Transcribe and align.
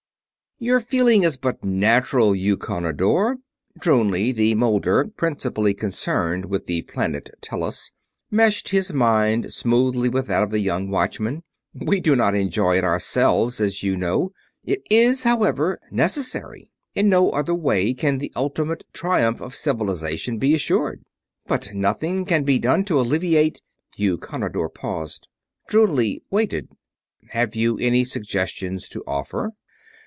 "Your 0.63 0.79
feeling 0.79 1.23
is 1.23 1.37
but 1.37 1.63
natural, 1.65 2.35
Eukonidor." 2.35 3.37
Drounli, 3.79 4.31
the 4.31 4.53
Moulder 4.53 5.05
principally 5.07 5.73
concerned 5.73 6.45
with 6.45 6.67
the 6.67 6.83
planet 6.83 7.31
Tellus, 7.41 7.91
meshed 8.29 8.69
his 8.69 8.93
mind 8.93 9.51
smoothly 9.51 10.07
with 10.07 10.27
that 10.27 10.43
of 10.43 10.51
the 10.51 10.59
young 10.59 10.91
Watchman. 10.91 11.41
"We 11.73 11.99
do 11.99 12.15
not 12.15 12.35
enjoy 12.35 12.77
it 12.77 12.83
ourselves, 12.83 13.59
as 13.59 13.81
you 13.81 13.97
know. 13.97 14.33
It 14.63 14.83
is, 14.87 15.23
however, 15.23 15.79
necessary. 15.89 16.69
In 16.93 17.09
no 17.09 17.31
other 17.31 17.55
way 17.55 17.95
can 17.95 18.19
the 18.19 18.31
ultimate 18.35 18.83
triumph 18.93 19.41
of 19.41 19.55
Civilization 19.55 20.37
be 20.37 20.53
assured." 20.53 21.01
"But 21.47 21.69
can 21.69 21.81
nothing 21.81 22.23
be 22.43 22.59
done 22.59 22.85
to 22.85 22.99
alleviate...?" 22.99 23.63
Eukonidor 23.97 24.69
paused. 24.71 25.27
Drounli 25.67 26.21
waited. 26.29 26.69
"Have 27.29 27.55
you 27.55 27.79
any 27.79 28.03
suggestions 28.03 28.87
to 28.89 29.03
offer?" 29.07 29.53